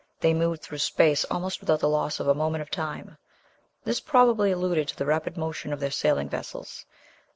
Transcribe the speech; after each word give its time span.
They 0.19 0.33
moved 0.33 0.63
through 0.63 0.79
space 0.79 1.25
almost 1.25 1.59
without 1.59 1.79
the 1.79 1.87
loss 1.87 2.19
of 2.19 2.27
a 2.27 2.33
moment 2.33 2.63
of 2.63 2.71
time." 2.71 3.17
This 3.83 3.99
probably 3.99 4.51
alluded 4.51 4.87
to 4.87 4.97
the 4.97 5.05
rapid 5.05 5.37
motion 5.37 5.71
of 5.71 5.79
their 5.79 5.91
sailing 5.91 6.27
vessels. 6.27 6.87